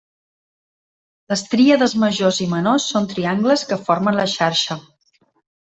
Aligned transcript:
Les 1.33 1.43
tríades 1.51 1.93
Majors 2.05 2.41
i 2.47 2.49
menors 2.55 2.89
són 2.95 3.07
triangles 3.13 3.67
que 3.73 3.81
formen 3.85 4.21
la 4.25 4.29
xarxa. 4.37 4.83